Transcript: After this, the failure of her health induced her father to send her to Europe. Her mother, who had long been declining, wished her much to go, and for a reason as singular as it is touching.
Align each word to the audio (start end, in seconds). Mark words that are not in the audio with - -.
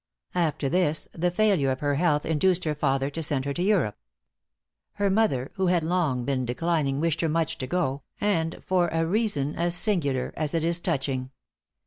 After 0.33 0.67
this, 0.67 1.07
the 1.13 1.29
failure 1.29 1.69
of 1.69 1.81
her 1.81 1.93
health 1.93 2.25
induced 2.25 2.63
her 2.63 2.73
father 2.73 3.11
to 3.11 3.21
send 3.21 3.45
her 3.45 3.53
to 3.53 3.61
Europe. 3.61 3.99
Her 4.93 5.11
mother, 5.11 5.51
who 5.57 5.67
had 5.67 5.83
long 5.83 6.25
been 6.25 6.43
declining, 6.43 6.99
wished 6.99 7.21
her 7.21 7.29
much 7.29 7.59
to 7.59 7.67
go, 7.67 8.01
and 8.19 8.63
for 8.65 8.87
a 8.87 9.05
reason 9.05 9.53
as 9.55 9.75
singular 9.75 10.33
as 10.35 10.55
it 10.55 10.63
is 10.63 10.79
touching. 10.79 11.29